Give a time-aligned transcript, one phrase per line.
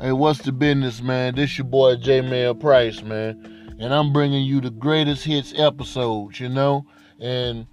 [0.00, 1.34] Hey, what's the business, man?
[1.34, 3.76] This your boy Jameyel Price, man.
[3.78, 6.86] And I'm bringing you the greatest hits episodes, you know?
[7.18, 7.66] And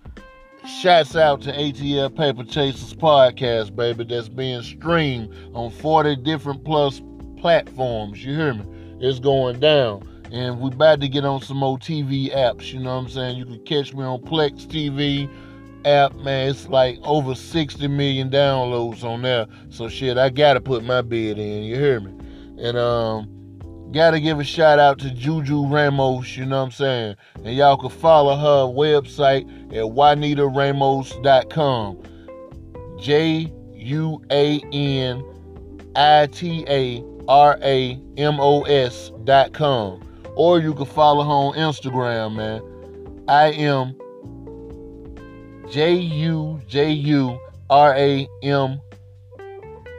[0.82, 7.02] shouts out to ATL Paper Chasers podcast, baby, that's being streamed on 40 different plus
[7.38, 8.22] platforms.
[8.22, 8.66] You hear me?
[9.00, 10.06] It's going down.
[10.30, 13.38] And we about to get on some more TV apps, you know what I'm saying?
[13.38, 15.30] You can catch me on Plex TV,
[15.86, 19.48] app, man, it's like over 60 million downloads on there.
[19.70, 22.17] So shit, I gotta put my bid in, you hear me?
[22.60, 23.38] And um
[23.92, 27.16] gotta give a shout out to Juju Ramos, you know what I'm saying?
[27.36, 32.04] And y'all can follow her website at juanitaramos.com.
[33.00, 35.24] J U A N
[35.96, 40.02] I T A R A M O S dot com.
[40.36, 42.62] Or you can follow her on Instagram, man.
[43.28, 43.96] I am
[45.70, 48.82] J U J U R A M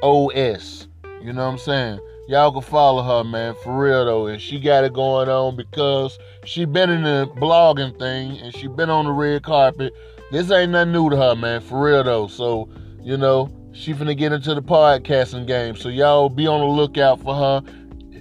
[0.02, 0.88] O S.
[1.22, 2.00] You know what I'm saying?
[2.28, 4.26] Y'all can follow her, man, for real though.
[4.26, 8.68] And she got it going on because she been in the blogging thing and she
[8.68, 9.94] been on the red carpet.
[10.30, 12.26] This ain't nothing new to her, man, for real though.
[12.26, 12.68] So,
[13.02, 15.74] you know, she finna get into the podcasting game.
[15.74, 17.62] So y'all be on the lookout for her.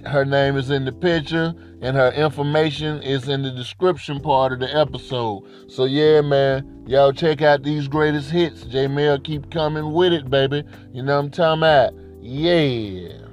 [0.08, 4.60] Her name is in the picture and her information is in the description part of
[4.60, 5.42] the episode.
[5.70, 8.64] So yeah, man, y'all check out these greatest hits.
[8.64, 10.64] Jameyel keep coming with it, baby.
[10.94, 11.92] You know what I'm talking about?
[12.22, 13.27] Yeah.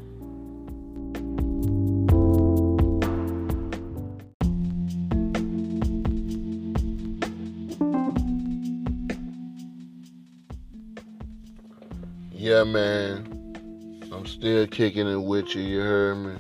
[12.46, 14.04] Yeah, man.
[14.14, 16.36] I'm still kicking it with you, you heard me?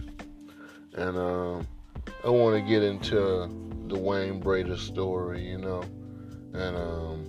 [0.93, 1.67] And um
[2.23, 3.49] I want to get into
[3.87, 5.81] the Wayne Brady story, you know,
[6.53, 7.25] and um,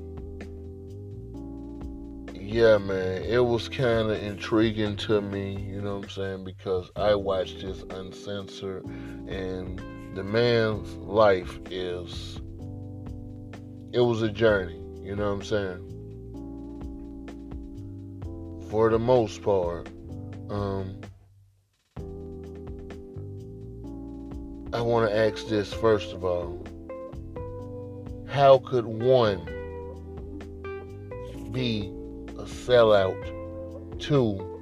[2.35, 6.91] yeah, man, it was kind of intriguing to me, you know what I'm saying, because
[6.97, 9.81] I watched this uncensored, and
[10.15, 12.43] the man's life is,
[13.95, 15.96] it was a journey, you know what I'm saying.
[18.77, 19.89] For the most part,
[20.51, 21.01] um,
[24.71, 26.63] I want to ask this first of all.
[28.29, 29.39] How could one
[31.53, 31.87] be
[32.39, 33.17] a sellout
[34.01, 34.61] to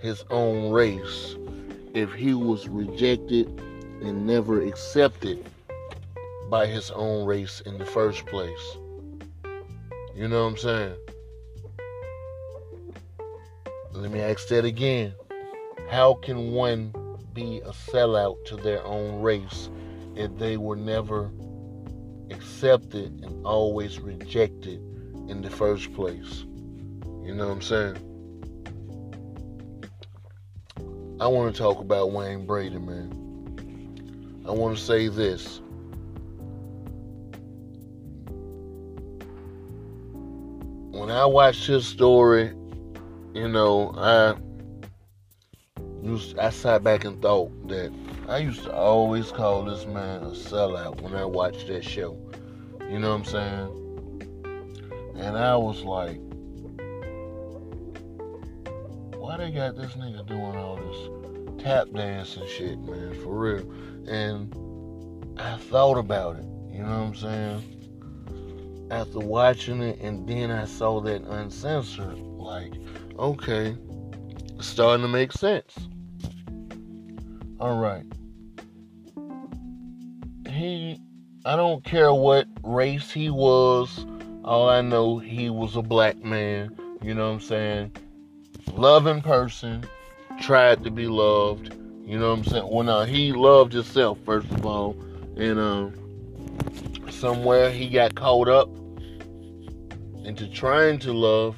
[0.00, 1.36] his own race
[1.92, 3.48] if he was rejected
[4.00, 5.44] and never accepted
[6.48, 8.78] by his own race in the first place?
[10.14, 11.05] You know what I'm saying?
[13.96, 15.14] Let me ask that again.
[15.88, 16.92] How can one
[17.32, 19.70] be a sellout to their own race
[20.14, 21.30] if they were never
[22.30, 24.80] accepted and always rejected
[25.28, 26.44] in the first place.
[27.24, 27.96] You know what I'm saying?
[31.20, 34.44] I want to talk about Wayne Brady, man.
[34.46, 35.60] I want to say this.
[40.92, 42.55] When I watched his story,
[43.36, 44.34] you know, I
[46.02, 47.92] used I sat back and thought that
[48.28, 52.16] I used to always call this man a sellout when I watched that show.
[52.90, 53.82] You know what I'm saying?
[55.16, 56.18] And I was like,
[59.20, 63.70] why they got this nigga doing all this tap dance and shit, man, for real?
[64.08, 64.54] And
[65.38, 68.88] I thought about it, you know what I'm saying?
[68.90, 72.72] After watching it, and then I saw that uncensored, like,
[73.18, 73.76] okay,
[74.56, 75.74] it's starting to make sense.
[77.58, 78.04] All right.
[80.48, 81.00] He,
[81.44, 84.06] I don't care what race he was.
[84.44, 86.76] All I know, he was a black man.
[87.02, 87.96] You know what I'm saying?
[88.72, 89.84] Loving person,
[90.40, 91.74] tried to be loved.
[92.04, 92.68] You know what I'm saying?
[92.70, 94.96] Well, now he loved himself first of all,
[95.36, 98.68] and um, somewhere he got caught up
[100.24, 101.56] into trying to love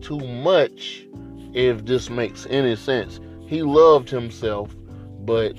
[0.00, 1.06] too much.
[1.52, 4.74] If this makes any sense, he loved himself,
[5.20, 5.56] but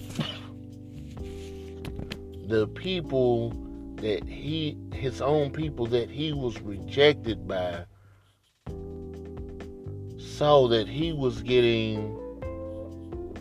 [2.47, 3.51] the people
[3.97, 7.85] that he, his own people that he was rejected by,
[10.17, 12.17] saw that he was getting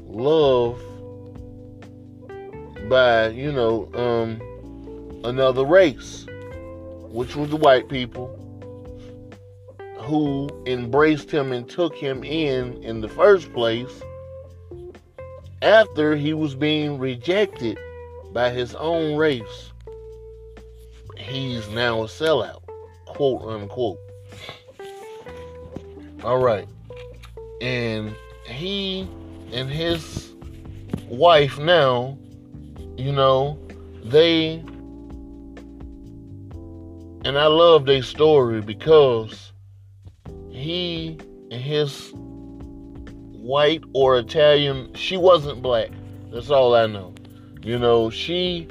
[0.06, 0.82] love
[2.88, 6.26] by, you know, um, another race,
[7.10, 8.39] which was the white people
[10.10, 14.02] who embraced him and took him in in the first place
[15.62, 17.78] after he was being rejected
[18.32, 19.70] by his own race.
[21.16, 22.60] He's now a sellout,
[23.06, 23.98] quote unquote.
[26.24, 26.66] All right.
[27.60, 28.12] And
[28.44, 29.08] he
[29.52, 30.32] and his
[31.08, 32.18] wife now,
[32.96, 33.56] you know,
[34.02, 34.54] they
[37.24, 39.49] and I love their story because
[40.60, 41.18] he
[41.50, 45.90] and his white or Italian, she wasn't black.
[46.32, 47.14] That's all I know.
[47.62, 48.68] You know, she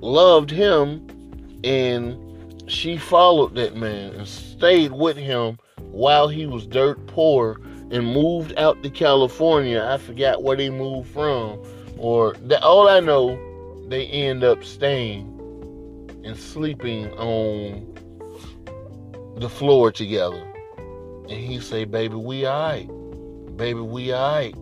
[0.00, 1.06] loved him
[1.64, 2.18] and
[2.66, 7.60] she followed that man and stayed with him while he was dirt poor
[7.90, 9.84] and moved out to California.
[9.86, 11.62] I forgot where they moved from.
[11.98, 13.38] Or that all I know,
[13.88, 15.28] they end up staying
[16.24, 17.86] and sleeping on
[19.36, 20.51] the floor together.
[21.22, 22.88] And he say, baby, we alright.
[23.56, 24.54] Baby, we alright.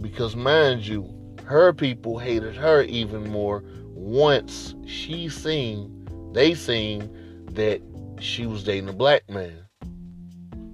[0.00, 1.12] Because mind you,
[1.44, 3.64] her people hated her even more
[3.94, 7.10] once she seen, they seen
[7.52, 7.80] that
[8.20, 9.64] she was dating a black man.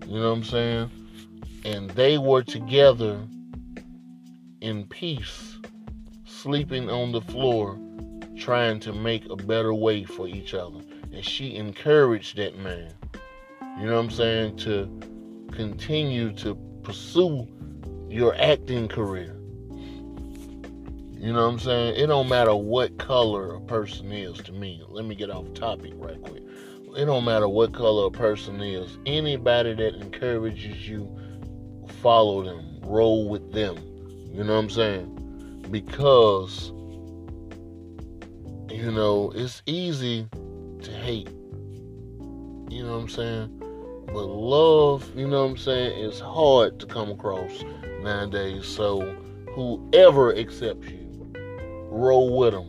[0.07, 0.91] You know what I'm saying?
[1.65, 3.21] And they were together
[4.61, 5.57] in peace,
[6.27, 7.79] sleeping on the floor
[8.37, 10.81] trying to make a better way for each other.
[11.13, 12.93] And she encouraged that man,
[13.79, 15.01] you know what I'm saying, to
[15.53, 17.47] continue to pursue
[18.09, 19.37] your acting career.
[21.23, 21.95] You know what I'm saying?
[21.97, 24.83] It don't matter what color a person is to me.
[24.89, 26.43] Let me get off topic right quick.
[26.97, 28.99] It don't matter what color a person is.
[29.07, 31.09] Anybody that encourages you,
[32.03, 33.77] follow them, roll with them.
[34.33, 35.69] You know what I'm saying?
[35.71, 36.73] Because
[38.69, 40.27] you know, it's easy
[40.83, 41.29] to hate.
[42.69, 43.62] You know what I'm saying?
[44.13, 47.51] But love, you know what I'm saying, is hard to come across
[48.03, 48.67] nowadays.
[48.67, 49.01] So
[49.55, 51.33] whoever accepts you,
[51.89, 52.67] roll with them,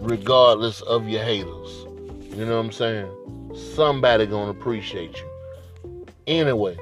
[0.00, 1.86] regardless of your haters.
[2.36, 3.54] You know what I'm saying?
[3.74, 6.06] Somebody gonna appreciate you.
[6.26, 6.76] Anyway,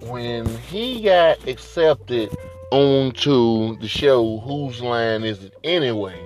[0.00, 2.30] when he got accepted
[2.70, 6.18] onto the show Whose Line Is It Anyway?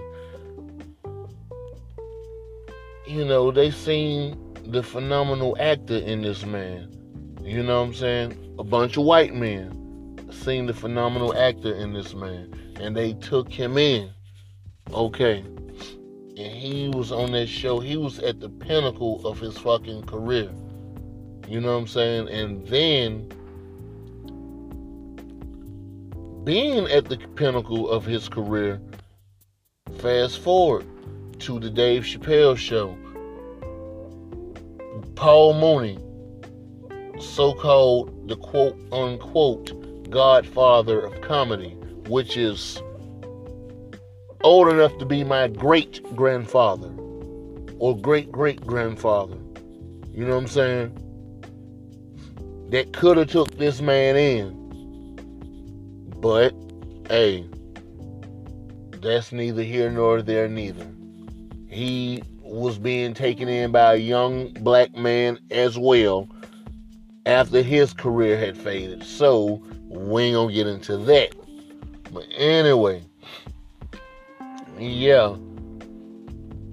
[3.07, 4.37] You know, they seen
[4.67, 6.91] the phenomenal actor in this man.
[7.41, 8.57] You know what I'm saying?
[8.59, 12.53] A bunch of white men seen the phenomenal actor in this man.
[12.81, 14.11] And they took him in.
[14.93, 15.39] Okay.
[15.39, 17.79] And he was on that show.
[17.79, 20.51] He was at the pinnacle of his fucking career.
[21.47, 22.29] You know what I'm saying?
[22.29, 23.29] And then
[26.43, 28.81] being at the pinnacle of his career,
[29.99, 30.87] fast forward
[31.41, 32.97] to the Dave Chappelle show.
[35.15, 35.99] Paul Mooney,
[37.21, 41.71] so called the quote unquote godfather of comedy,
[42.09, 42.83] which is
[44.43, 46.93] old enough to be my great grandfather
[47.79, 49.37] or great great grandfather.
[50.13, 51.03] You know what I'm saying?
[52.71, 54.67] That could have took this man in
[56.27, 56.55] but,
[57.09, 57.47] hey,
[59.01, 60.87] that's neither here nor there, neither.
[61.77, 66.27] He was being taken in by a young black man as well
[67.27, 69.05] after his career had faded.
[69.05, 71.35] So, we ain't gonna get into that.
[72.15, 73.03] But anyway,
[74.79, 75.37] yeah,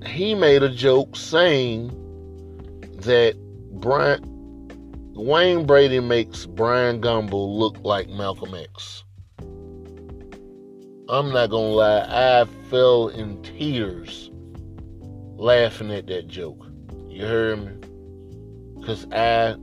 [0.06, 1.90] he made a joke saying
[3.00, 3.36] that
[3.74, 4.24] Brian
[5.16, 9.04] Wayne Brady makes Bryant Gumbel look like Malcolm X.
[11.10, 14.30] I'm not gonna lie, I fell in tears
[15.44, 16.66] laughing at that joke.
[17.10, 17.88] You heard me?
[18.80, 19.58] Because I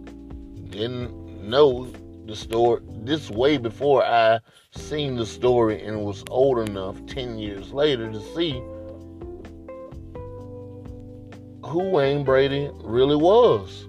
[0.68, 1.90] didn't know
[2.26, 2.82] the story.
[3.02, 4.40] This way before I
[4.72, 8.62] seen the story and was old enough 10 years later to see
[11.64, 13.86] who Wayne Brady really was.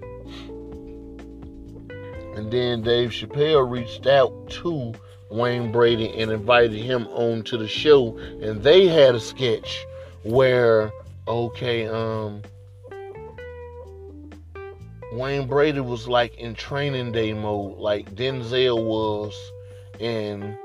[2.36, 4.32] And then Dave Chappelle reached out
[4.62, 4.94] to
[5.30, 8.16] Wayne Brady and invited him on to the show.
[8.40, 9.84] And they had a sketch
[10.22, 10.90] where,
[11.26, 12.42] okay, um,
[15.12, 19.38] Wayne Brady was like in training day mode, like Denzel was,
[20.00, 20.56] and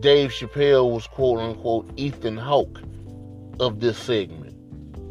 [0.00, 2.80] Dave Chappelle was quote unquote Ethan Hawke
[3.60, 4.56] of this segment.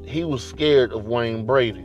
[0.08, 1.82] He was scared of Wayne Brady.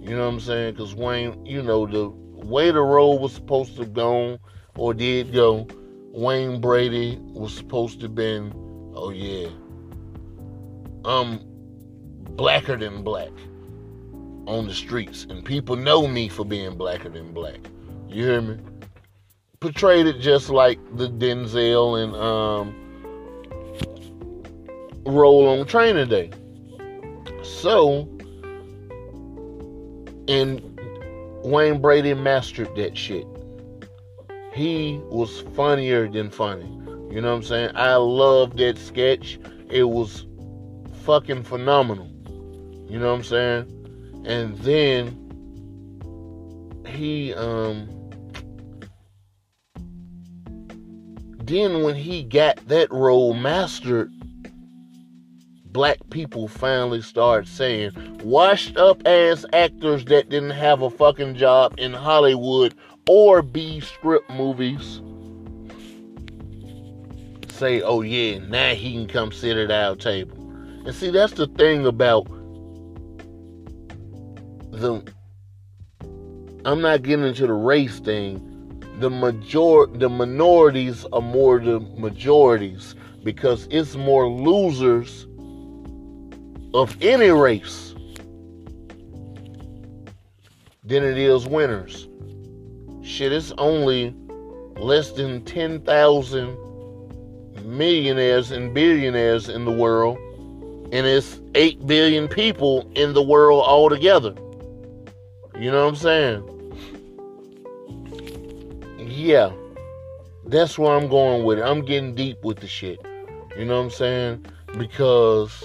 [0.00, 0.74] You know what I'm saying?
[0.74, 2.08] Because Wayne, you know, the
[2.46, 4.38] way the role was supposed to go
[4.76, 5.66] or did go,
[6.12, 8.52] Wayne Brady was supposed to been,
[8.94, 9.48] oh yeah,
[11.04, 11.40] I'm
[12.36, 13.30] blacker than black
[14.46, 15.26] on the streets.
[15.28, 17.60] And people know me for being blacker than black.
[18.08, 18.58] You hear me?
[19.60, 22.74] Portrayed it just like the Denzel and um,
[25.04, 26.30] role on Training Day.
[27.42, 28.08] So,
[30.28, 30.80] And
[31.44, 33.26] Wayne Brady mastered that shit.
[34.52, 36.66] He was funnier than funny.
[37.10, 37.70] You know what I'm saying?
[37.74, 39.38] I love that sketch.
[39.68, 40.26] It was
[41.00, 42.08] fucking phenomenal.
[42.88, 44.24] You know what I'm saying?
[44.26, 45.16] And then
[46.86, 47.88] he um
[51.38, 54.12] then when he got that role mastered
[55.66, 57.92] black people finally started saying
[58.24, 62.74] washed up ass actors that didn't have a fucking job in Hollywood
[63.08, 65.00] or B script movies
[67.60, 70.39] say, oh yeah, now he can come sit at our table.
[70.84, 72.26] And see, that's the thing about
[74.72, 75.02] the.
[76.64, 78.46] I'm not getting into the race thing.
[78.98, 82.94] The major, the minorities are more the majorities
[83.24, 85.26] because it's more losers
[86.74, 87.94] of any race
[90.84, 92.08] than it is winners.
[93.02, 94.14] Shit, it's only
[94.76, 96.56] less than 10,000
[97.64, 100.18] millionaires and billionaires in the world,
[100.92, 104.34] and it's 8 billion people in the world altogether.
[105.58, 106.46] You know what I'm saying?
[108.98, 109.52] Yeah,
[110.46, 111.62] that's where I'm going with it.
[111.62, 113.00] I'm getting deep with the shit.
[113.56, 114.46] You know what I'm saying?
[114.78, 115.62] Because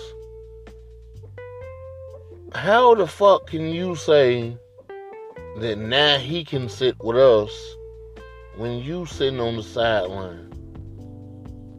[2.53, 4.58] how the fuck can you say
[5.58, 7.75] that now he can sit with us
[8.58, 10.45] when you sitting on the sideline?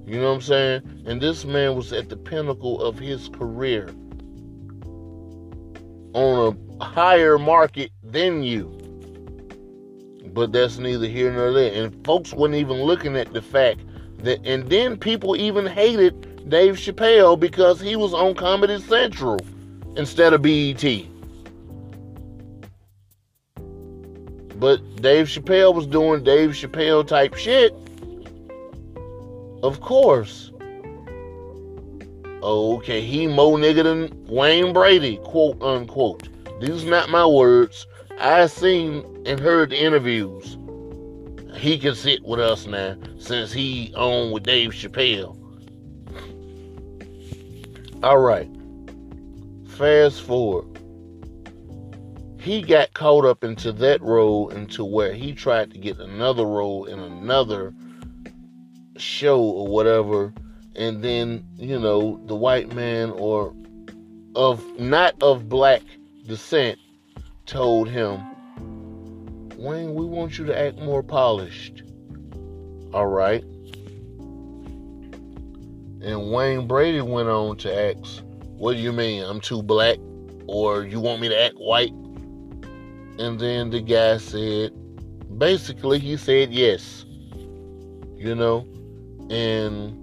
[0.06, 1.02] You know what I'm saying?
[1.06, 3.88] And this man was at the pinnacle of his career
[6.12, 8.72] on a higher market than you.
[10.26, 11.72] But that's neither here nor there.
[11.72, 13.80] And folks weren't even looking at the fact
[14.18, 19.38] that, and then people even hated Dave Chappelle because he was on Comedy Central
[19.96, 20.84] instead of BET.
[24.60, 27.74] But Dave Chappelle was doing Dave Chappelle type shit
[29.66, 30.52] of course.
[32.42, 36.28] Oh, okay, he mo nigga than Wayne Brady, quote unquote.
[36.60, 37.86] These not my words.
[38.18, 40.56] I seen and heard the interviews.
[41.56, 45.36] He can sit with us now since he on with Dave Chappelle.
[48.02, 48.48] All right.
[49.66, 50.66] Fast forward.
[52.38, 56.84] He got caught up into that role into where he tried to get another role
[56.84, 57.74] in another
[58.98, 60.32] show or whatever,
[60.74, 63.54] and then, you know, the white man or
[64.34, 65.82] of not of black
[66.26, 66.78] descent
[67.46, 68.20] told him,
[69.56, 71.82] Wayne, we want you to act more polished.
[72.92, 73.42] All right.
[76.02, 78.22] And Wayne Brady went on to ask,
[78.58, 79.24] What do you mean?
[79.24, 79.98] I'm too black?
[80.46, 81.92] Or you want me to act white?
[83.18, 84.72] And then the guy said,
[85.38, 87.04] basically, he said yes.
[88.14, 88.66] You know?
[89.30, 90.02] And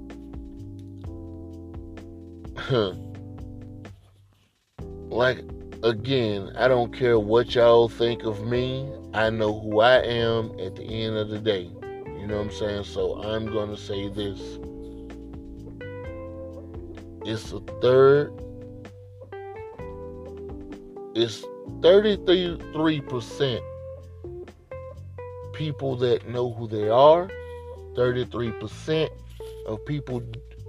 [5.10, 5.40] like
[5.84, 8.90] again, I don't care what y'all think of me.
[9.14, 11.70] I know who I am at the end of the day.
[12.18, 12.84] You know what I'm saying?
[12.86, 14.40] So I'm going to say this.
[17.26, 18.34] It's a third.
[21.16, 21.44] It's
[21.82, 23.62] 33%
[25.54, 27.30] people that know who they are
[27.96, 29.10] 33%
[29.68, 30.22] of people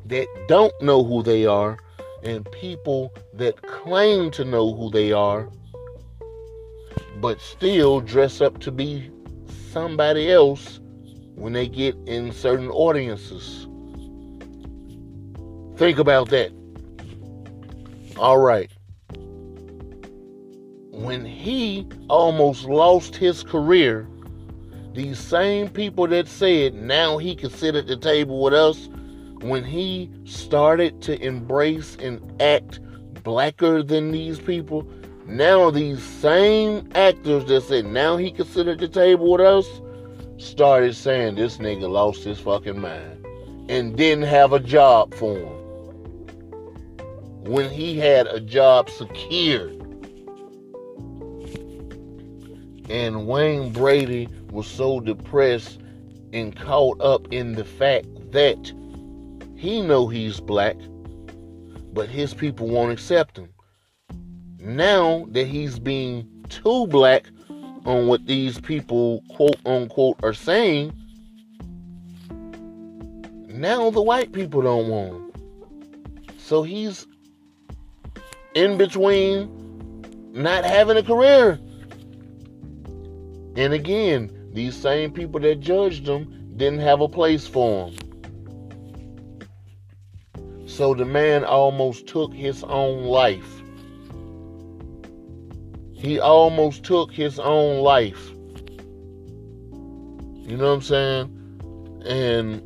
[0.07, 1.79] that don't know who they are
[2.23, 5.49] and people that claim to know who they are
[7.21, 9.11] but still dress up to be
[9.73, 10.81] somebody else
[11.35, 13.67] when they get in certain audiences.
[15.77, 16.53] Think about that.
[18.17, 18.71] All right.
[20.91, 24.09] When he almost lost his career
[24.95, 28.89] these same people that said now he can sit at the table with us,
[29.41, 32.81] when he started to embrace and act
[33.25, 34.89] blacker than these people,
[35.27, 39.67] now these same actors that said now he can sit at the table with us
[40.37, 43.27] started saying this nigga lost his fucking mind
[43.69, 45.49] and didn't have a job for him
[47.45, 49.84] when he had a job secured.
[52.89, 55.81] And Wayne Brady was so depressed
[56.33, 58.73] and caught up in the fact that
[59.57, 60.77] he know he's black,
[61.93, 63.49] but his people won't accept him.
[64.59, 67.27] Now that he's being too black
[67.87, 70.93] on what these people quote unquote are saying,
[73.49, 76.35] now the white people don't want him.
[76.39, 77.07] So he's
[78.55, 79.49] in between
[80.33, 81.59] not having a career
[83.57, 87.97] And again, these same people that judged him didn't have a place for him.
[90.67, 93.63] So the man almost took his own life.
[95.93, 98.31] He almost took his own life.
[100.47, 102.03] You know what I'm saying?
[102.05, 102.63] And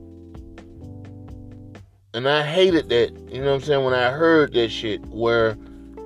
[2.14, 5.56] and I hated that, you know what I'm saying, when I heard that shit where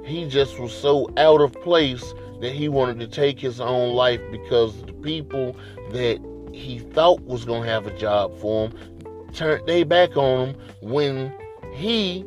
[0.05, 2.05] he just was so out of place
[2.43, 5.57] that he wanted to take his own life because the people
[5.93, 6.21] that
[6.53, 8.79] he thought was gonna have a job for him
[9.33, 11.33] turned they back on him when
[11.73, 12.25] he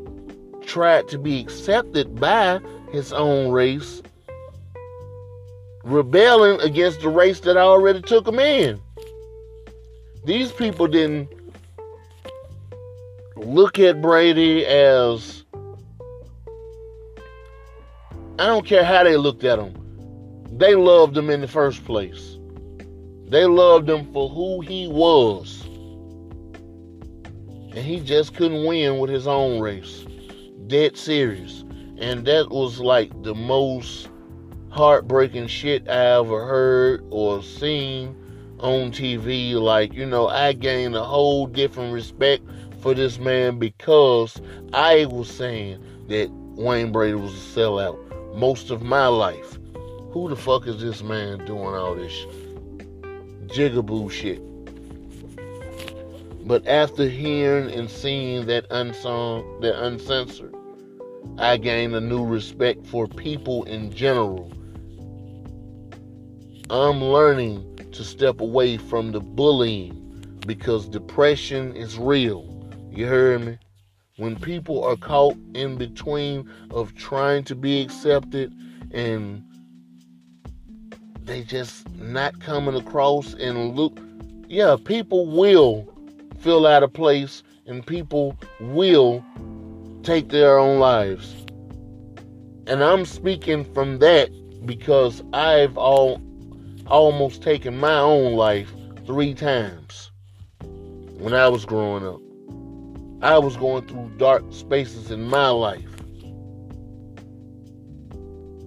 [0.66, 2.62] tried to be accepted by
[2.94, 4.02] his own race,
[5.84, 8.80] rebelling against the race that already took him in.
[10.24, 11.28] These people didn't
[13.36, 15.44] look at Brady as
[18.40, 19.85] I don't care how they looked at him.
[20.52, 22.38] They loved him in the first place.
[23.28, 25.64] They loved him for who he was.
[27.76, 30.06] And he just couldn't win with his own race.
[30.68, 31.64] Dead serious.
[31.98, 34.10] And that was like the most
[34.70, 38.16] heartbreaking shit I ever heard or seen
[38.60, 39.54] on TV.
[39.54, 42.44] Like, you know, I gained a whole different respect
[42.82, 44.40] for this man because
[44.74, 47.98] I was saying that Wayne Brady was a sellout
[48.36, 49.58] most of my life.
[50.16, 52.26] Who the fuck is this man doing all this
[53.48, 54.40] jigaboo shit?
[56.48, 60.56] But after hearing and seeing that unsung, that uncensored,
[61.38, 64.54] I gained a new respect for people in general.
[66.70, 72.70] I'm learning to step away from the bullying because depression is real.
[72.90, 73.58] You heard me?
[74.16, 78.54] When people are caught in between of trying to be accepted
[78.92, 79.44] and
[81.26, 84.00] they just not coming across and look
[84.48, 85.92] yeah, people will
[86.40, 89.24] feel out of place and people will
[90.04, 91.46] take their own lives.
[92.68, 94.30] And I'm speaking from that
[94.66, 96.22] because I've all
[96.88, 98.72] almost taken my own life
[99.06, 100.12] three times
[101.18, 102.22] when I was growing up.
[103.24, 105.90] I was going through dark spaces in my life.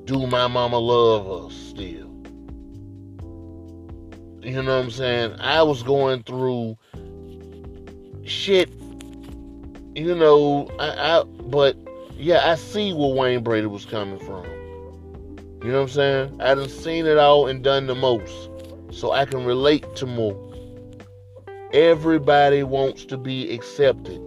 [0.06, 2.07] Do my mama love us still?
[4.42, 5.34] You know what I'm saying?
[5.40, 6.76] I was going through
[8.24, 8.70] shit.
[9.94, 11.76] You know, I, I but
[12.16, 14.44] yeah, I see where Wayne Brady was coming from.
[15.62, 16.40] You know what I'm saying?
[16.40, 18.50] I done seen it all and done the most.
[18.90, 20.36] So I can relate to more.
[21.72, 24.22] Everybody wants to be accepted.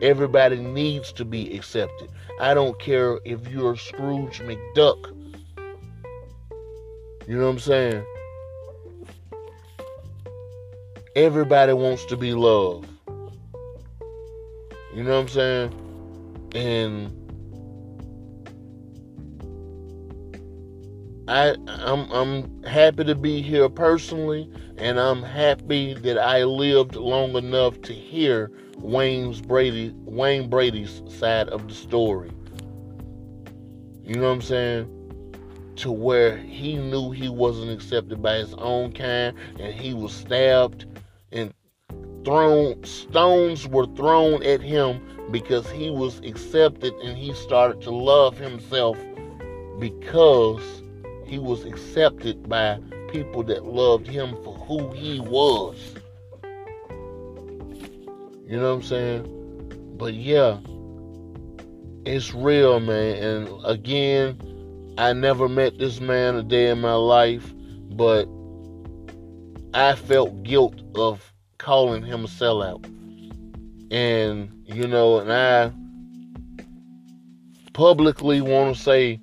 [0.00, 2.10] Everybody needs to be accepted.
[2.40, 5.10] I don't care if you're Scrooge McDuck.
[7.26, 8.04] You know what I'm saying?
[11.16, 12.88] Everybody wants to be loved.
[14.92, 16.50] You know what I'm saying?
[16.56, 17.24] And
[21.28, 27.36] I I'm I'm happy to be here personally and I'm happy that I lived long
[27.36, 32.32] enough to hear Wayne's Brady Wayne Brady's side of the story.
[34.02, 34.90] You know what I'm saying?
[35.76, 40.86] To where he knew he wasn't accepted by his own kind and he was stabbed
[41.34, 41.52] and
[42.24, 48.38] thrown stones were thrown at him because he was accepted and he started to love
[48.38, 48.96] himself
[49.78, 50.82] because
[51.26, 52.78] he was accepted by
[53.10, 55.94] people that loved him for who he was.
[58.46, 59.96] You know what I'm saying?
[59.96, 60.58] But yeah,
[62.04, 63.16] it's real, man.
[63.16, 67.52] And again, I never met this man a day in my life,
[67.90, 68.26] but
[69.74, 72.84] I felt guilt of calling him a sellout.
[73.90, 75.72] And, you know, and I
[77.72, 79.20] publicly want to say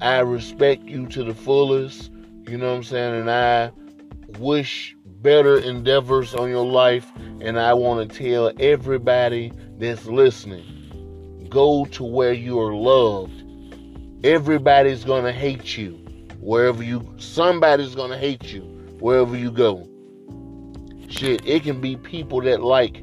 [0.00, 2.10] I respect you to the fullest.
[2.48, 3.20] You know what I'm saying?
[3.20, 3.72] And I
[4.38, 7.12] wish better endeavors on your life.
[7.42, 13.44] And I want to tell everybody that's listening go to where you are loved.
[14.24, 15.92] Everybody's going to hate you
[16.38, 18.62] wherever you, somebody's going to hate you
[19.00, 19.89] wherever you go.
[21.10, 23.02] Shit, it can be people that like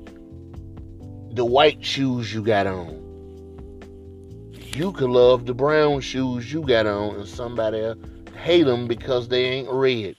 [1.36, 3.04] the white shoes you got on.
[4.76, 7.94] You could love the brown shoes you got on, and somebody
[8.42, 10.16] hate them because they ain't red.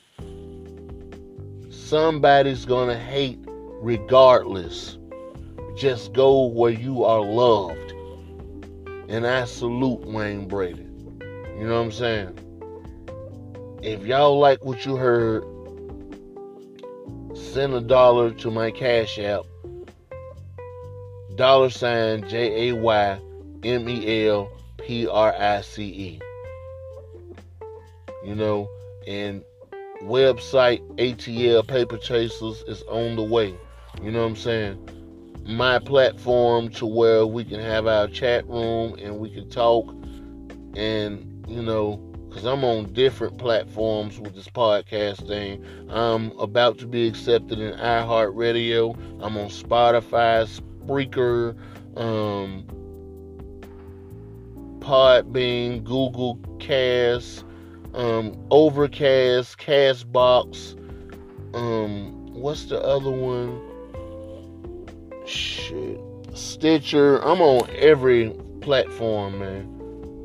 [1.71, 3.39] Somebody's gonna hate
[3.81, 4.99] regardless.
[5.75, 7.93] Just go where you are loved.
[9.09, 10.87] And I salute Wayne Brady.
[11.59, 12.39] You know what I'm saying?
[13.83, 15.43] If y'all like what you heard,
[17.59, 19.45] send a dollar to my Cash App.
[21.35, 23.21] Dollar sign J A Y
[23.65, 26.21] M E L P R I C E.
[28.25, 28.71] You know,
[29.09, 29.43] and
[30.05, 33.53] website ATL Paper Chasers is on the way.
[34.01, 34.89] You know what I'm saying?
[35.45, 39.93] My platform to where we can have our chat room and we can talk
[40.77, 45.65] and you know because i'm on different platforms with this podcast thing.
[45.89, 48.95] I'm about to be accepted in iheartradio.
[49.21, 50.47] I'm on spotify
[50.87, 51.57] spreaker
[51.97, 52.65] um,
[54.81, 57.45] podbean google cast
[57.95, 60.79] um, overcast castbox
[61.55, 63.61] um, what's the other one?
[65.27, 66.01] Shit.
[66.35, 67.19] Stitcher.
[67.19, 69.78] I'm on every platform man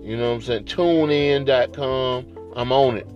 [0.03, 0.65] you know what I'm saying?
[0.65, 2.51] TuneIn.com.
[2.57, 3.07] I'm on it.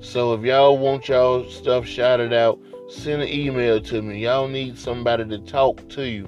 [0.00, 4.24] So if y'all want y'all stuff shouted out, send an email to me.
[4.24, 6.26] Y'all need somebody to talk to you.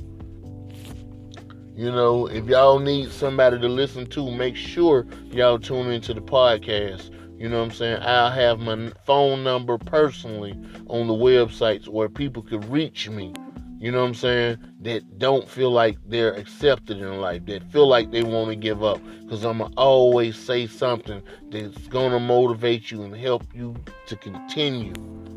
[1.74, 6.20] You know, if y'all need somebody to listen to, make sure y'all tune into the
[6.20, 7.10] podcast.
[7.38, 8.02] You know what I'm saying?
[8.02, 10.52] I'll have my phone number personally
[10.86, 13.32] on the websites where people could reach me
[13.80, 17.88] you know what I'm saying, that don't feel like they're accepted in life, that feel
[17.88, 19.00] like they want to give up.
[19.22, 23.74] Because I'm going to always say something that's going to motivate you and help you
[24.06, 24.92] to continue.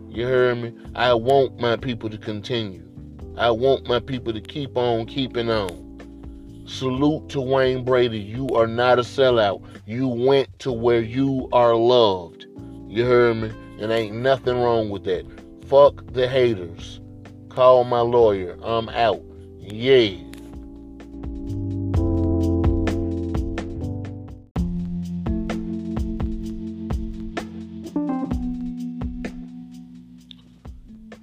[0.10, 0.74] You hear me?
[0.94, 2.86] I want my people to continue.
[3.38, 6.66] I want my people to keep on keeping on.
[6.66, 8.20] Salute to Wayne Brady.
[8.20, 9.66] You are not a sellout.
[9.86, 12.46] You went to where you are loved.
[12.90, 13.54] You hear me?
[13.80, 15.26] And ain't nothing wrong with that.
[15.68, 17.00] Fuck the haters.
[17.56, 18.58] Call my lawyer.
[18.64, 19.22] I'm out.
[19.60, 20.18] Yeah.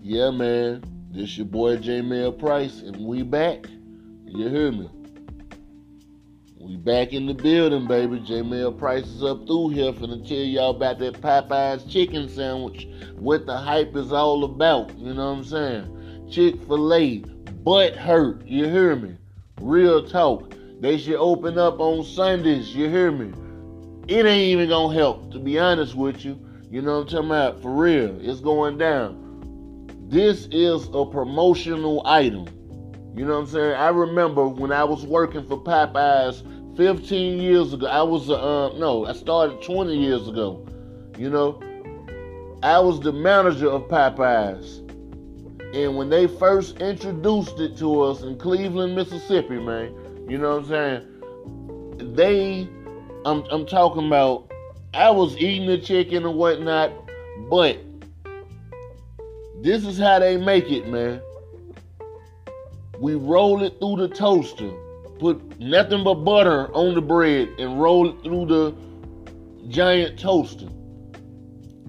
[0.01, 0.85] Yeah, man.
[1.11, 3.67] This your boy Jameyel Price, and we back.
[4.27, 4.89] You hear me?
[6.61, 8.21] We back in the building, baby.
[8.21, 12.87] Jameyel Price is up through here finna tell y'all about that Popeyes chicken sandwich.
[13.17, 14.97] What the hype is all about.
[14.97, 16.00] You know what I'm saying?
[16.31, 17.19] Chick fil A,
[17.65, 18.47] butt hurt.
[18.47, 19.17] You hear me?
[19.61, 20.55] Real talk.
[20.81, 22.75] They should open up on Sundays.
[22.75, 23.33] You hear me?
[24.07, 26.39] It ain't even gonna help, to be honest with you.
[26.71, 27.63] You know what I'm talking about?
[27.63, 28.17] For real.
[28.21, 29.89] It's going down.
[30.09, 32.47] This is a promotional item.
[33.17, 33.75] You know what I'm saying?
[33.75, 37.87] I remember when I was working for Popeyes 15 years ago.
[37.87, 40.65] I was, uh, no, I started 20 years ago.
[41.19, 41.61] You know,
[42.63, 44.90] I was the manager of Popeyes.
[45.73, 49.95] And when they first introduced it to us in Cleveland, Mississippi, man,
[50.29, 52.15] you know what I'm saying?
[52.15, 52.69] They,
[53.25, 54.51] I'm, I'm talking about,
[54.95, 56.93] I was eating the chicken and whatnot,
[57.49, 57.79] but
[59.63, 61.21] this is how they make it, man.
[62.99, 64.73] We roll it through the toaster,
[65.21, 68.75] put nothing but butter on the bread, and roll it through the
[69.69, 70.69] giant toaster.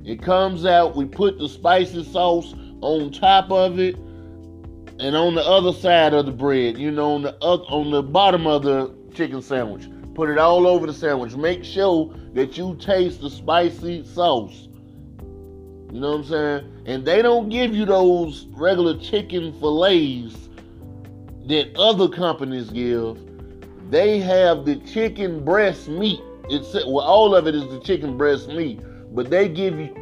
[0.05, 3.95] It comes out, we put the spicy sauce on top of it
[4.99, 8.45] and on the other side of the bread, you know, on the on the bottom
[8.45, 9.87] of the chicken sandwich.
[10.13, 11.35] Put it all over the sandwich.
[11.35, 14.67] Make sure that you taste the spicy sauce.
[15.91, 16.83] You know what I'm saying?
[16.85, 20.49] And they don't give you those regular chicken fillets
[21.47, 23.17] that other companies give.
[23.89, 26.21] They have the chicken breast meat.
[26.49, 28.79] It's well, all of it is the chicken breast meat,
[29.13, 29.97] but they give you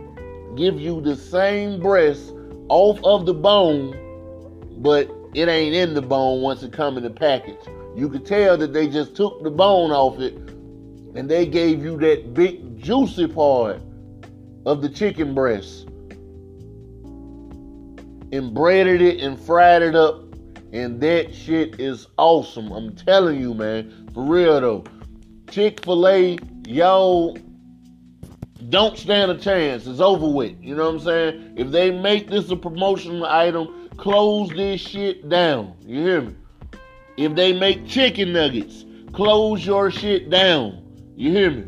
[0.55, 2.33] give you the same breast
[2.69, 3.95] off of the bone,
[4.77, 7.59] but it ain't in the bone once it come in the package.
[7.95, 10.35] You could tell that they just took the bone off it
[11.15, 13.81] and they gave you that big juicy part
[14.65, 15.87] of the chicken breast
[18.31, 20.23] and breaded it and fried it up
[20.71, 22.71] and that shit is awesome.
[22.71, 24.09] I'm telling you, man.
[24.13, 24.83] For real though.
[25.49, 27.35] Chick-fil-A, y'all
[28.69, 29.87] don't stand a chance.
[29.87, 30.55] It's over with.
[30.61, 31.53] You know what I'm saying?
[31.57, 35.75] If they make this a promotional item, close this shit down.
[35.81, 36.35] You hear me?
[37.17, 40.83] If they make chicken nuggets, close your shit down.
[41.15, 41.65] You hear me?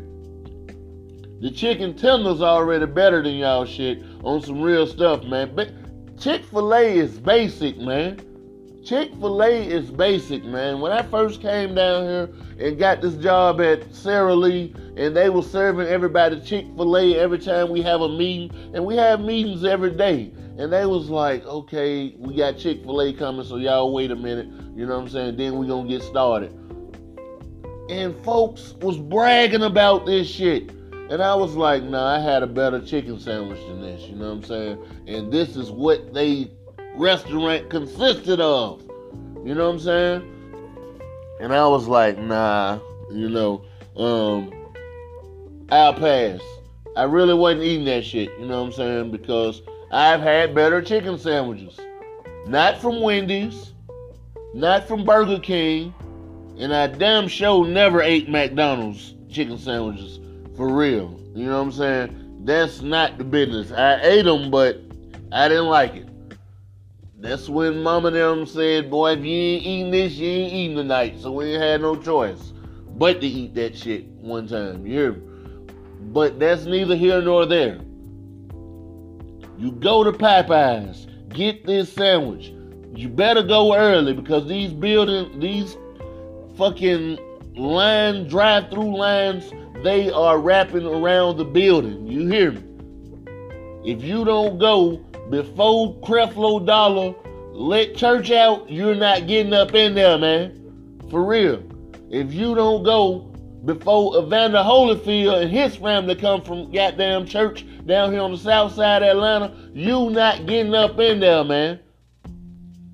[1.40, 5.54] The chicken tenders already better than y'all shit on some real stuff, man.
[5.54, 5.72] But
[6.22, 8.20] Chick-fil-A is basic, man.
[8.84, 10.80] Chick-fil-A is basic, man.
[10.80, 15.30] When I first came down here and got this job at Sara Lee, and they
[15.30, 19.92] were serving everybody Chick-fil-A every time we have a meeting, and we have meetings every
[19.92, 20.32] day.
[20.58, 24.48] And they was like, okay, we got Chick-fil-A coming, so y'all wait a minute.
[24.74, 25.36] You know what I'm saying?
[25.36, 26.52] Then we gonna get started.
[27.88, 30.70] And folks was bragging about this shit.
[31.10, 34.30] And I was like, nah, I had a better chicken sandwich than this, you know
[34.30, 34.84] what I'm saying?
[35.06, 36.50] And this is what they
[36.94, 38.82] restaurant consisted of.
[39.44, 40.32] You know what I'm saying?
[41.40, 42.78] And I was like, nah,
[43.10, 43.64] you know,
[43.96, 44.52] um,
[45.70, 46.40] I'll pass.
[46.96, 49.10] I really wasn't eating that shit, you know what I'm saying?
[49.10, 51.78] Because I've had better chicken sandwiches.
[52.46, 53.72] Not from Wendy's,
[54.54, 55.94] not from Burger King,
[56.58, 60.20] and I damn sure never ate McDonald's chicken sandwiches
[60.56, 61.18] for real.
[61.34, 62.40] You know what I'm saying?
[62.44, 63.72] That's not the business.
[63.72, 64.80] I ate them, but
[65.32, 66.08] I didn't like it.
[67.22, 71.20] That's when mama them said, boy, if you ain't eating this, you ain't eating tonight.
[71.20, 72.52] So we had no choice
[72.96, 74.84] but to eat that shit one time.
[74.84, 75.22] You hear me?
[76.12, 77.80] But that's neither here nor there.
[79.56, 82.52] You go to Popeyes, get this sandwich.
[82.92, 85.76] You better go early because these building, these
[86.56, 87.20] fucking
[87.54, 89.52] line drive-through lines,
[89.84, 92.04] they are wrapping around the building.
[92.04, 92.64] You hear me?
[93.84, 97.14] If you don't go before Creflo Dollar
[97.54, 101.00] let church out, you're not getting up in there, man.
[101.10, 101.62] For real.
[102.10, 103.20] If you don't go
[103.64, 108.74] before Evander Holyfield and his family come from goddamn church down here on the south
[108.74, 111.80] side of Atlanta, you not getting up in there, man.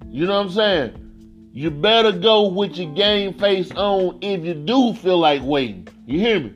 [0.07, 1.51] You know what I'm saying?
[1.53, 5.89] You better go with your game face on if you do feel like waiting.
[6.07, 6.55] You hear me?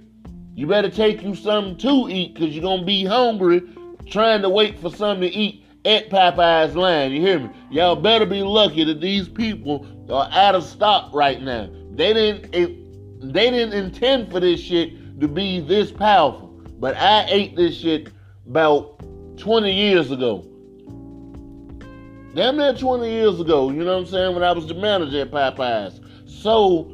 [0.55, 3.63] You better take you something to eat because you're going to be hungry
[4.07, 7.13] trying to wait for something to eat at Popeye's line.
[7.13, 7.51] You hear me?
[7.71, 11.69] Y'all better be lucky that these people are out of stock right now.
[11.93, 12.53] They didn't
[13.33, 16.49] they didn't intend for this shit to be this powerful.
[16.79, 18.09] But I ate this shit
[18.49, 19.01] about
[19.39, 20.45] 20 years ago.
[22.35, 25.21] Damn near 20 years ago, you know what I'm saying, when I was the manager
[25.21, 26.01] at Popeyes.
[26.27, 26.91] So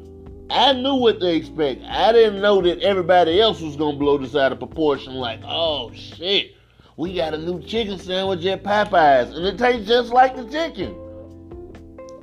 [0.50, 1.82] I knew what to expect.
[1.84, 5.92] I didn't know that everybody else was gonna blow this out of proportion, like, oh
[5.94, 6.56] shit,
[6.98, 10.96] we got a new chicken sandwich at Popeyes, and it tastes just like the chicken.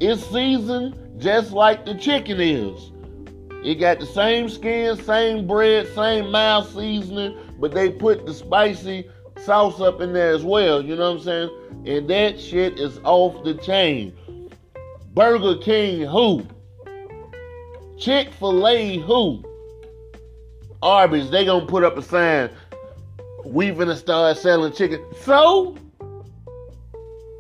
[0.02, 2.92] It's seasoned just like the chicken is.
[3.64, 9.10] It got the same skin, same bread, same mild seasoning, but they put the spicy
[9.40, 11.50] sauce up in there as well, you know what I'm saying?
[11.86, 14.14] And that shit is off the chain.
[15.14, 16.46] Burger King, who?
[17.98, 19.42] Chick fil A, who?
[20.82, 22.50] Arby's, they gonna put up a sign.
[23.46, 25.06] We finna start selling chicken.
[25.22, 25.78] So?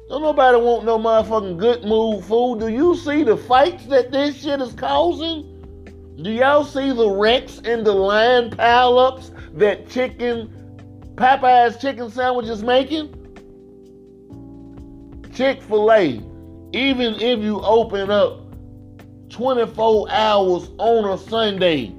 [0.07, 2.59] Don't nobody want no motherfucking good mood food.
[2.59, 5.51] Do you see the fights that this shit is causing?
[6.21, 10.47] Do y'all see the wrecks and the line pileups that chicken,
[11.15, 13.11] Popeye's chicken sandwich is making?
[15.33, 16.21] Chick fil A,
[16.71, 18.41] even if you open up
[19.29, 21.93] 24 hours on a Sunday,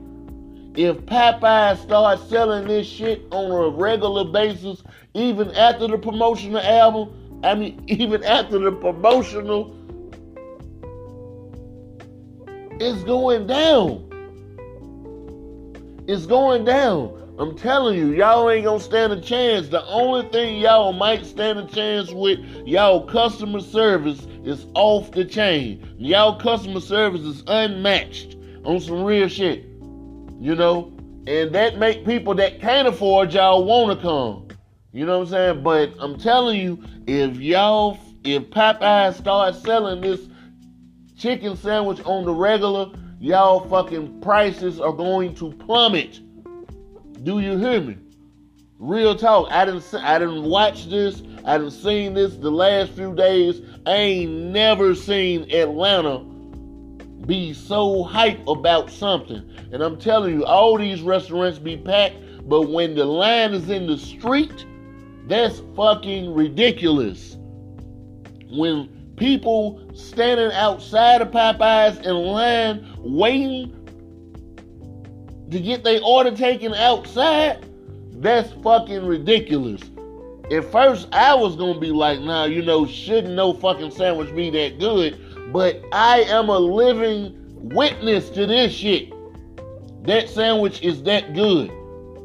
[0.76, 4.82] if Popeye starts selling this shit on a regular basis,
[5.14, 9.74] even after the promotional album, I mean, even after the promotional,
[12.78, 14.02] it's going down.
[16.06, 17.22] It's going down.
[17.38, 19.68] I'm telling you, y'all ain't gonna stand a chance.
[19.68, 25.24] The only thing y'all might stand a chance with, y'all customer service is off the
[25.24, 25.86] chain.
[25.98, 29.65] Y'all customer service is unmatched on some real shit.
[30.40, 30.92] You know?
[31.26, 34.48] And that make people that can't afford y'all wanna come.
[34.92, 35.62] You know what I'm saying?
[35.62, 40.20] But I'm telling you, if y'all if Popeye starts selling this
[41.16, 46.20] chicken sandwich on the regular, y'all fucking prices are going to plummet.
[47.24, 47.96] Do you hear me?
[48.78, 49.50] Real talk.
[49.50, 51.22] I didn't I didn't watch this.
[51.44, 53.60] I didn't seen this the last few days.
[53.86, 56.24] I ain't never seen Atlanta
[57.24, 59.42] be so hype about something.
[59.72, 62.16] And I'm telling you, all these restaurants be packed,
[62.48, 64.66] but when the line is in the street,
[65.26, 67.36] that's fucking ridiculous.
[68.50, 73.72] When people standing outside of Popeyes in line waiting
[75.50, 77.66] to get their order taken outside,
[78.20, 79.80] that's fucking ridiculous.
[80.52, 84.50] At first, I was gonna be like, nah, you know, shouldn't no fucking sandwich be
[84.50, 85.18] that good?
[85.52, 89.12] But I am a living witness to this shit.
[90.04, 91.70] That sandwich is that good.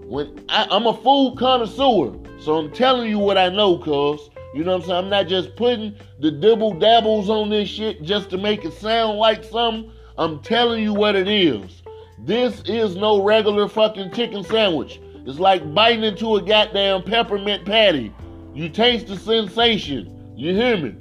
[0.05, 4.29] When I, I'm a food connoisseur, so I'm telling you what I know, cuz.
[4.53, 5.03] You know what I'm saying?
[5.05, 9.17] I'm not just putting the dibble dabbles on this shit just to make it sound
[9.17, 9.91] like something.
[10.17, 11.84] I'm telling you what it is.
[12.19, 14.99] This is no regular fucking chicken sandwich.
[15.25, 18.13] It's like biting into a goddamn peppermint patty.
[18.53, 20.34] You taste the sensation.
[20.36, 20.95] You hear me?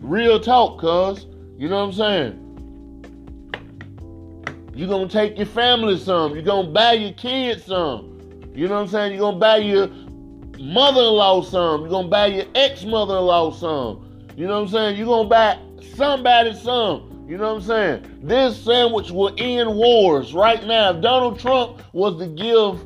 [0.00, 1.26] Real talk, cuz.
[1.60, 2.32] You know what I'm saying?
[4.74, 6.32] You're gonna take your family some.
[6.32, 8.18] You're gonna buy your kids some.
[8.54, 9.12] You know what I'm saying?
[9.12, 9.88] You're gonna buy your
[10.58, 11.82] mother-in-law some.
[11.82, 14.26] You're gonna buy your ex-mother-in-law some.
[14.38, 14.96] You know what I'm saying?
[14.96, 15.58] You're gonna buy
[15.96, 17.26] somebody some.
[17.28, 18.20] You know what I'm saying?
[18.22, 20.94] This sandwich will end wars right now.
[20.94, 22.80] If Donald Trump was to give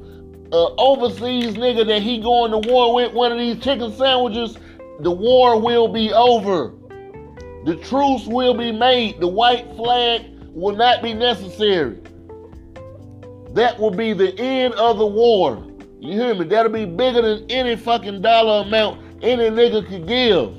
[0.53, 4.59] uh, overseas nigga that he going to war with one of these chicken sandwiches,
[4.99, 6.73] the war will be over.
[7.65, 9.21] The truce will be made.
[9.21, 10.23] The white flag
[10.53, 11.99] will not be necessary.
[13.53, 15.67] That will be the end of the war.
[16.01, 16.45] You hear me?
[16.45, 20.55] That'll be bigger than any fucking dollar amount any nigga could give.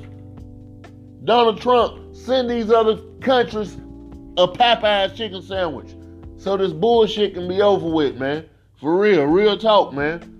[1.26, 3.76] Donald Trump send these other countries
[4.38, 5.94] a Popeye's chicken sandwich
[6.38, 8.46] so this bullshit can be over with, man.
[8.80, 10.32] For real, real talk, man.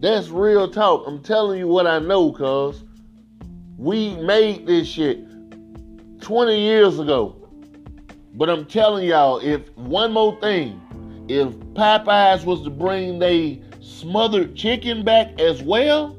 [0.00, 1.04] That's real talk.
[1.06, 2.84] I'm telling you what I know, cuz.
[3.78, 5.20] We made this shit
[6.20, 7.36] 20 years ago.
[8.34, 10.80] But I'm telling y'all, if one more thing,
[11.28, 16.16] if Popeyes was to bring they smothered chicken back as well,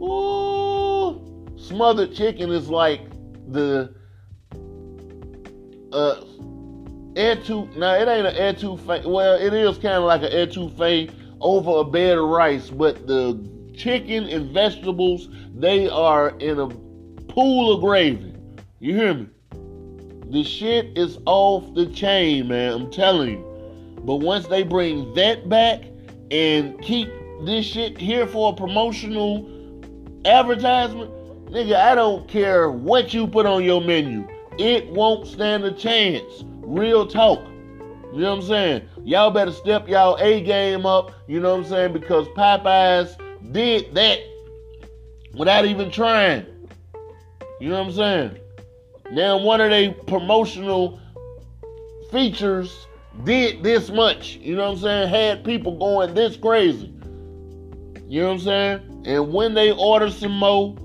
[0.00, 1.20] ooh,
[1.58, 3.00] smothered chicken is like
[3.48, 3.92] the
[5.92, 6.20] uh
[7.14, 7.76] etouffee.
[7.76, 9.04] Now it ain't an etouffee.
[9.04, 13.34] Well, it is kind of like an etouffee over a bed of rice, but the
[13.76, 18.34] chicken and vegetables they are in a pool of gravy.
[18.80, 19.28] You hear me?
[20.30, 22.72] The shit is off the chain, man.
[22.72, 24.00] I'm telling you.
[24.04, 25.82] But once they bring that back
[26.30, 27.08] and keep
[27.42, 29.48] this shit here for a promotional
[30.24, 31.10] advertisement,
[31.46, 34.26] nigga, I don't care what you put on your menu.
[34.58, 36.44] It won't stand a chance.
[36.62, 37.40] Real talk.
[38.12, 38.88] You know what I'm saying?
[39.04, 41.92] Y'all better step y'all A game up, you know what I'm saying?
[41.92, 43.16] Because Popeyes
[43.52, 44.18] did that
[45.34, 46.46] without even trying.
[47.60, 48.38] You know what I'm saying?
[49.12, 51.00] Now, one of their promotional
[52.10, 52.86] features
[53.24, 54.36] did this much.
[54.36, 55.08] You know what I'm saying?
[55.08, 56.92] Had people going this crazy.
[58.08, 59.02] You know what I'm saying?
[59.06, 60.76] And when they order some more,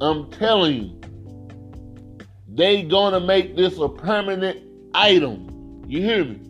[0.00, 1.00] I'm telling you,
[2.48, 4.62] they gonna make this a permanent
[4.94, 5.82] item.
[5.86, 6.40] You hear me?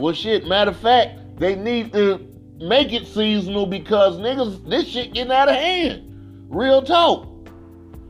[0.00, 0.46] Well, shit.
[0.46, 2.29] Matter of fact, they need to
[2.60, 6.06] make it seasonal because niggas, this shit getting out of hand.
[6.48, 7.26] Real talk.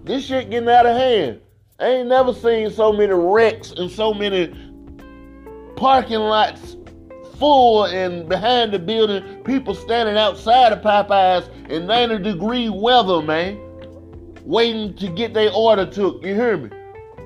[0.04, 1.40] This shit getting out of hand.
[1.78, 4.54] I ain't never seen so many wrecks and so many
[5.76, 6.76] parking lots
[7.38, 13.58] full and behind the building, people standing outside of Popeyes in 90 degree weather, man,
[14.44, 16.22] waiting to get their order took.
[16.22, 16.70] You hear me?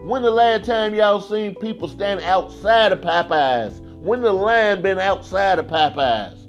[0.05, 3.81] When the last time y'all seen people standing outside of Popeyes?
[3.97, 6.44] When the line been outside of Popeyes?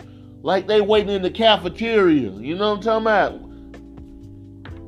[0.45, 2.29] Like they waiting in the cafeteria.
[2.29, 3.45] You know what I'm talking about?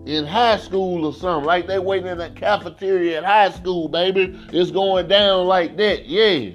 [0.08, 1.46] in high school or something.
[1.46, 4.39] Like they waiting in that cafeteria at high school, baby.
[4.54, 6.06] It's going down like that.
[6.06, 6.52] Yeah.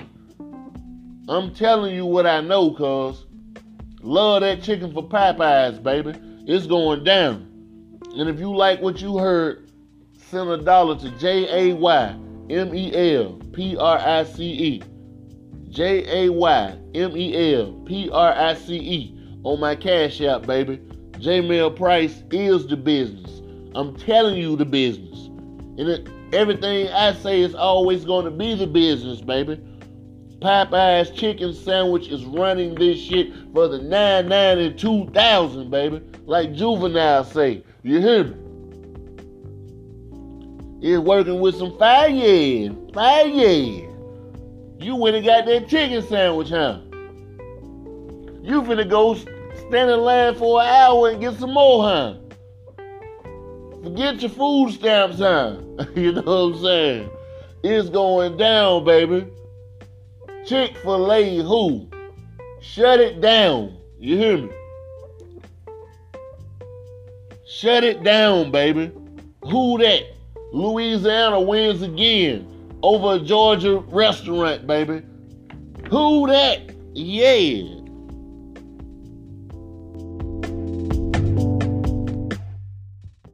[1.29, 3.27] I'm telling you what I know, cuz.
[4.01, 6.15] Love that chicken for Popeyes, baby.
[6.47, 7.99] It's going down.
[8.17, 9.69] And if you like what you heard,
[10.17, 12.17] send a dollar to J A Y
[12.51, 14.83] M E L P R I C E.
[15.73, 20.47] J A Y M E L P R I C E on my Cash App,
[20.47, 20.77] baby.
[21.13, 23.41] Jameyel Price is the business.
[23.75, 25.27] I'm telling you the business.
[25.79, 29.59] And it, everything I say is always going to be the business, baby.
[30.41, 36.03] Popeye's chicken sandwich is running this shit for the 99 and 2000, baby.
[36.27, 37.65] Like Juvenile say.
[37.83, 38.37] You hear me?
[40.83, 43.92] It's working with some fire, fire.
[44.83, 46.81] You went and got that chicken sandwich, huh?
[48.43, 52.15] You finna go stand in line for an hour and get some more, huh?
[53.85, 55.59] Forget your food stamps, huh?
[55.95, 57.11] you know what I'm saying?
[57.63, 59.25] It's going down, baby.
[60.45, 61.89] Chick fil A, who?
[62.61, 63.77] Shut it down.
[64.01, 64.51] You hear me?
[67.47, 68.91] Shut it down, baby.
[69.45, 70.03] Who that?
[70.53, 72.49] Louisiana wins again
[72.83, 75.03] over a Georgia restaurant, baby.
[75.91, 76.75] Who that?
[76.95, 77.82] Yeah.